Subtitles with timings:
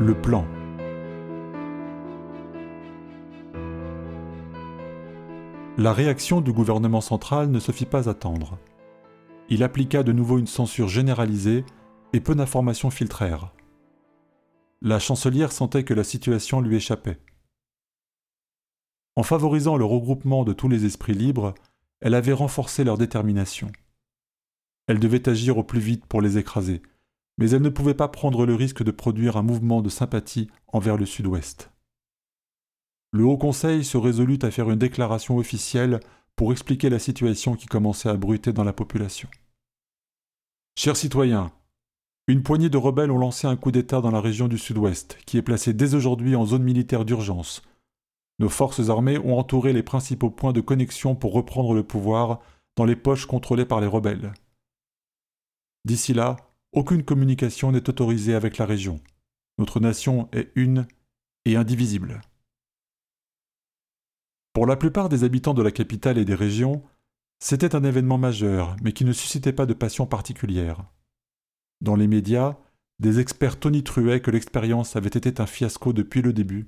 [0.00, 0.44] Le plan.
[5.78, 8.58] La réaction du gouvernement central ne se fit pas attendre.
[9.48, 11.64] Il appliqua de nouveau une censure généralisée
[12.12, 13.52] et peu d'informations filtrèrent.
[14.82, 17.20] La chancelière sentait que la situation lui échappait.
[19.14, 21.54] En favorisant le regroupement de tous les esprits libres,
[22.00, 23.70] elle avait renforcé leur détermination.
[24.88, 26.82] Elle devait agir au plus vite pour les écraser,
[27.38, 30.96] mais elle ne pouvait pas prendre le risque de produire un mouvement de sympathie envers
[30.96, 31.70] le Sud-Ouest.
[33.12, 36.00] Le Haut Conseil se résolut à faire une déclaration officielle
[36.36, 39.28] pour expliquer la situation qui commençait à bruiter dans la population.
[40.76, 41.52] Chers citoyens,
[42.26, 45.36] une poignée de rebelles ont lancé un coup d'État dans la région du Sud-Ouest, qui
[45.36, 47.62] est placée dès aujourd'hui en zone militaire d'urgence.
[48.40, 52.40] Nos forces armées ont entouré les principaux points de connexion pour reprendre le pouvoir
[52.76, 54.32] dans les poches contrôlées par les rebelles.
[55.84, 56.36] D'ici là,
[56.74, 59.00] aucune communication n'est autorisée avec la région.
[59.58, 60.86] Notre nation est une
[61.44, 62.20] et indivisible.
[64.52, 66.82] Pour la plupart des habitants de la capitale et des régions,
[67.38, 70.84] c'était un événement majeur, mais qui ne suscitait pas de passion particulière.
[71.80, 72.56] Dans les médias,
[73.00, 76.66] des experts tonitruaient que l'expérience avait été un fiasco depuis le début,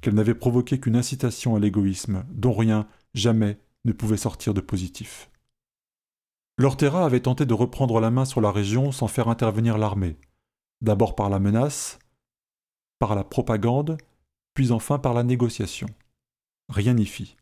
[0.00, 5.30] qu'elle n'avait provoqué qu'une incitation à l'égoïsme, dont rien, jamais, ne pouvait sortir de positif.
[6.56, 10.16] L'Ortera avait tenté de reprendre la main sur la région sans faire intervenir l'armée,
[10.80, 11.98] d'abord par la menace,
[13.00, 13.98] par la propagande,
[14.54, 15.88] puis enfin par la négociation.
[16.68, 17.36] Rien n'y fit.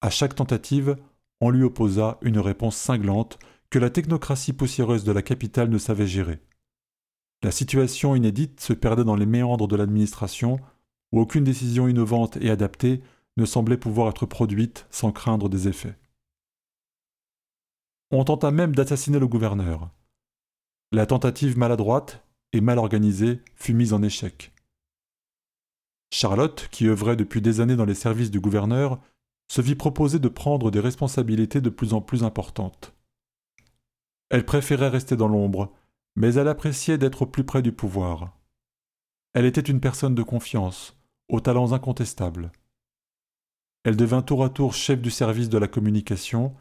[0.00, 0.96] À chaque tentative,
[1.40, 3.38] on lui opposa une réponse cinglante
[3.70, 6.40] que la technocratie poussiéreuse de la capitale ne savait gérer.
[7.42, 10.58] La situation inédite se perdait dans les méandres de l'administration,
[11.12, 13.02] où aucune décision innovante et adaptée
[13.36, 15.96] ne semblait pouvoir être produite sans craindre des effets.
[18.12, 19.90] On tenta même d'assassiner le gouverneur.
[20.90, 24.52] La tentative maladroite et mal organisée fut mise en échec.
[26.12, 29.00] Charlotte, qui œuvrait depuis des années dans les services du gouverneur,
[29.48, 32.94] se vit proposer de prendre des responsabilités de plus en plus importantes.
[34.28, 35.72] Elle préférait rester dans l'ombre,
[36.16, 38.36] mais elle appréciait d'être plus près du pouvoir.
[39.34, 40.96] Elle était une personne de confiance,
[41.28, 42.50] aux talents incontestables.
[43.84, 46.56] Elle devint tour à tour chef du service de la communication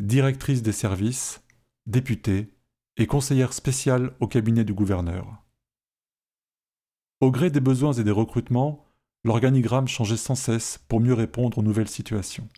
[0.00, 1.42] directrice des services,
[1.86, 2.52] députée
[2.96, 5.44] et conseillère spéciale au cabinet du gouverneur.
[7.20, 8.86] Au gré des besoins et des recrutements,
[9.24, 12.48] l'organigramme changeait sans cesse pour mieux répondre aux nouvelles situations.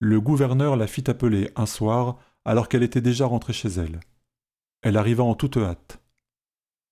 [0.00, 4.00] Le gouverneur la fit appeler un soir alors qu'elle était déjà rentrée chez elle.
[4.82, 6.00] Elle arriva en toute hâte.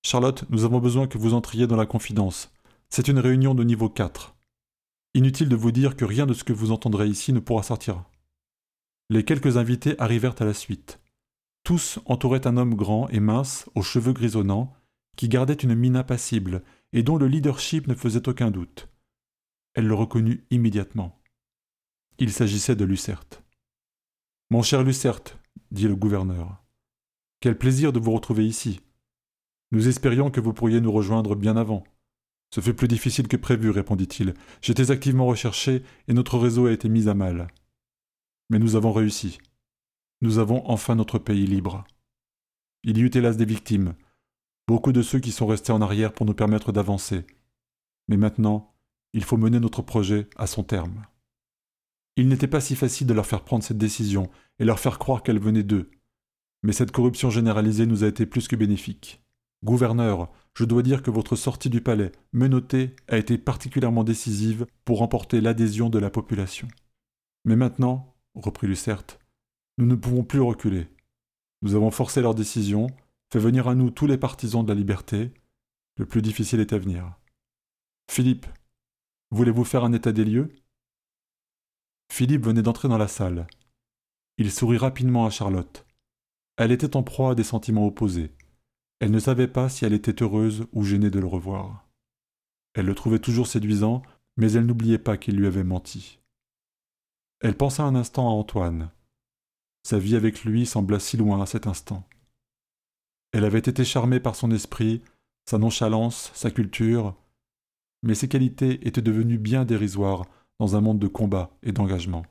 [0.03, 2.51] Charlotte, nous avons besoin que vous entriez dans la confidence.
[2.89, 4.35] C'est une réunion de niveau 4.
[5.15, 8.03] Inutile de vous dire que rien de ce que vous entendrez ici ne pourra sortir.
[9.13, 10.99] Les quelques invités arrivèrent à la suite.
[11.63, 14.73] Tous entouraient un homme grand et mince, aux cheveux grisonnants,
[15.15, 16.63] qui gardait une mine impassible
[16.93, 18.89] et dont le leadership ne faisait aucun doute.
[19.75, 21.21] Elle le reconnut immédiatement.
[22.17, 23.43] Il s'agissait de Lucerte.
[24.49, 25.37] Mon cher Lucerte,
[25.69, 26.63] dit le gouverneur,
[27.39, 28.81] quel plaisir de vous retrouver ici.
[29.71, 31.83] Nous espérions que vous pourriez nous rejoindre bien avant.
[32.49, 34.33] Ce fut plus difficile que prévu, répondit-il.
[34.63, 37.49] J'étais activement recherché et notre réseau a été mis à mal.
[38.49, 39.39] Mais nous avons réussi.
[40.21, 41.83] Nous avons enfin notre pays libre.
[42.83, 43.93] Il y eut hélas des victimes,
[44.67, 47.25] beaucoup de ceux qui sont restés en arrière pour nous permettre d'avancer.
[48.07, 48.73] Mais maintenant,
[49.13, 51.05] il faut mener notre projet à son terme.
[52.15, 54.29] Il n'était pas si facile de leur faire prendre cette décision
[54.59, 55.89] et leur faire croire qu'elle venait d'eux.
[56.61, 59.21] Mais cette corruption généralisée nous a été plus que bénéfique.
[59.63, 64.99] Gouverneur, je dois dire que votre sortie du palais, menottée, a été particulièrement décisive pour
[64.99, 66.67] remporter l'adhésion de la population.
[67.45, 69.19] Mais maintenant, reprit Lucerte,
[69.77, 70.87] nous ne pouvons plus reculer.
[71.61, 72.87] Nous avons forcé leur décision,
[73.31, 75.31] fait venir à nous tous les partisans de la liberté.
[75.97, 77.15] Le plus difficile est à venir.
[78.11, 78.45] Philippe,
[79.31, 80.53] voulez-vous faire un état des lieux?
[82.11, 83.47] Philippe venait d'entrer dans la salle.
[84.37, 85.85] Il sourit rapidement à Charlotte.
[86.57, 88.31] Elle était en proie à des sentiments opposés.
[88.99, 91.87] Elle ne savait pas si elle était heureuse ou gênée de le revoir.
[92.73, 94.01] Elle le trouvait toujours séduisant,
[94.37, 96.19] mais elle n'oubliait pas qu'il lui avait menti.
[97.41, 98.89] Elle pensa un instant à Antoine.
[99.83, 102.07] Sa vie avec lui sembla si loin à cet instant.
[103.33, 105.01] Elle avait été charmée par son esprit,
[105.45, 107.15] sa nonchalance, sa culture,
[108.03, 110.25] mais ses qualités étaient devenues bien dérisoires
[110.59, 112.25] dans un monde de combat et d'engagement.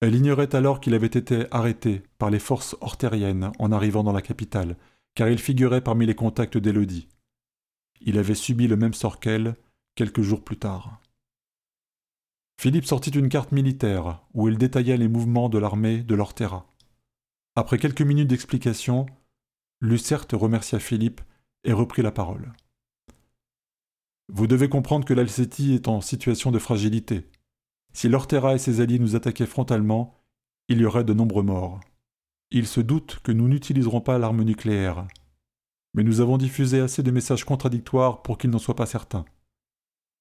[0.00, 4.22] Elle ignorait alors qu'il avait été arrêté par les forces ortériennes en arrivant dans la
[4.22, 4.76] capitale,
[5.14, 7.08] car il figurait parmi les contacts d'Élodie.
[8.00, 9.56] Il avait subi le même sort qu'elle
[9.94, 11.00] quelques jours plus tard.
[12.60, 16.66] Philippe sortit une carte militaire où il détaillait les mouvements de l'armée de l'Ortera.
[17.56, 19.06] Après quelques minutes d'explication,
[19.80, 21.22] Lucerte remercia Philippe
[21.64, 22.52] et reprit la parole.
[24.28, 27.30] Vous devez comprendre que l'Alcétie est en situation de fragilité.
[27.94, 30.20] Si l'Ortera et ses alliés nous attaquaient frontalement,
[30.68, 31.80] il y aurait de nombreux morts.
[32.50, 35.08] Ils se doutent que nous n'utiliserons pas l'arme nucléaire.
[35.94, 39.24] Mais nous avons diffusé assez de messages contradictoires pour qu'ils n'en soient pas certains.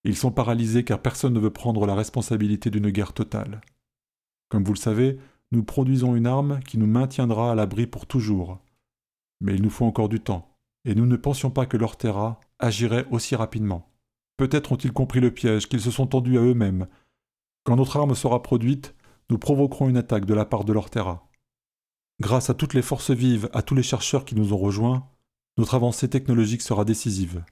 [0.04, 3.62] Ils sont paralysés car personne ne veut prendre la responsabilité d'une guerre totale.
[4.50, 5.20] Comme vous le savez,
[5.52, 8.60] nous produisons une arme qui nous maintiendra à l'abri pour toujours.
[9.42, 13.08] Mais il nous faut encore du temps, et nous ne pensions pas que l'Ortera agirait
[13.12, 13.90] aussi rapidement.
[14.38, 16.88] Peut-être ont-ils compris le piège qu'ils se sont tendus à eux-mêmes.
[17.64, 18.96] Quand notre arme sera produite,
[19.30, 21.30] nous provoquerons une attaque de la part de l'Ortera.
[22.22, 25.08] Grâce à toutes les forces vives, à tous les chercheurs qui nous ont rejoints,
[25.58, 27.44] notre avancée technologique sera décisive.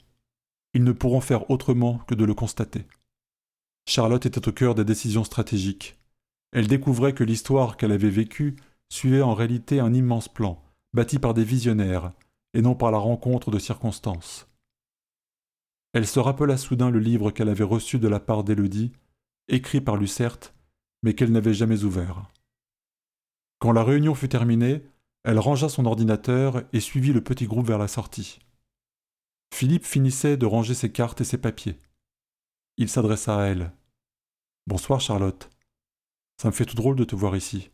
[0.74, 2.86] Ils ne pourront faire autrement que de le constater.
[3.88, 5.98] Charlotte était au cœur des décisions stratégiques.
[6.52, 8.56] Elle découvrait que l'histoire qu'elle avait vécue
[8.90, 10.62] suivait en réalité un immense plan,
[10.94, 12.12] bâti par des visionnaires,
[12.54, 14.48] et non par la rencontre de circonstances.
[15.94, 18.92] Elle se rappela soudain le livre qu'elle avait reçu de la part d'Élodie,
[19.48, 20.54] écrit par Lucerte,
[21.04, 22.30] mais qu'elle n'avait jamais ouvert.
[23.60, 24.84] Quand la réunion fut terminée,
[25.24, 28.40] elle rangea son ordinateur et suivit le petit groupe vers la sortie.
[29.54, 31.80] Philippe finissait de ranger ses cartes et ses papiers.
[32.78, 33.74] Il s'adressa à elle.
[34.68, 35.50] Bonsoir Charlotte.
[36.42, 37.72] Ça me fait tout drôle de te voir ici.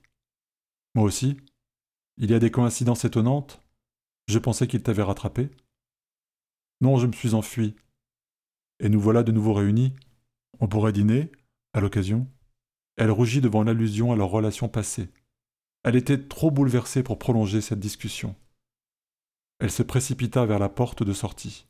[0.96, 1.38] Moi aussi.
[2.18, 3.60] Il y a des coïncidences étonnantes.
[4.28, 5.50] Je pensais qu'il t'avait rattrapé.
[6.80, 7.76] Non, je me suis enfui
[8.84, 9.96] et nous voilà de nouveau réunis.
[10.60, 11.32] On pourrait dîner,
[11.74, 12.28] à l'occasion.
[12.98, 15.10] Elle rougit devant l'allusion à leur relation passée.
[15.84, 18.36] Elle était trop bouleversée pour prolonger cette discussion.
[19.60, 21.68] Elle se précipita vers la porte de sortie.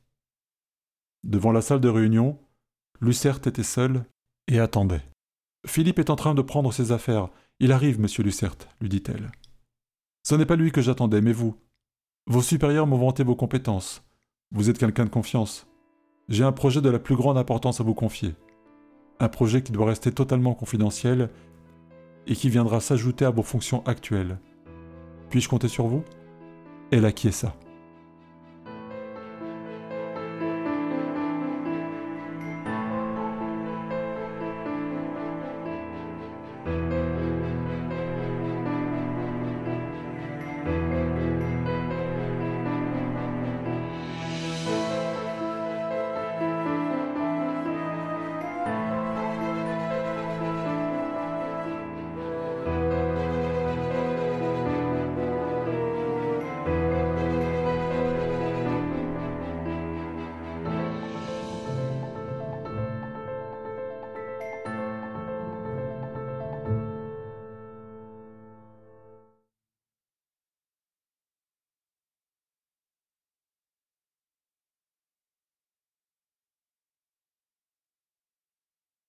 [1.23, 2.39] Devant la salle de réunion,
[2.99, 4.05] Lucerte était seule
[4.47, 5.03] et attendait.
[5.65, 7.29] Philippe est en train de prendre ses affaires.
[7.59, 9.31] Il arrive, monsieur Lucerte, lui dit-elle.
[10.23, 11.55] Ce n'est pas lui que j'attendais, mais vous.
[12.27, 14.03] Vos supérieurs m'ont vanté vos compétences.
[14.51, 15.67] Vous êtes quelqu'un de confiance.
[16.29, 18.35] J'ai un projet de la plus grande importance à vous confier.
[19.19, 21.29] Un projet qui doit rester totalement confidentiel
[22.27, 24.39] et qui viendra s'ajouter à vos fonctions actuelles.
[25.29, 26.03] Puis-je compter sur vous?
[26.91, 27.55] Elle acquiesça.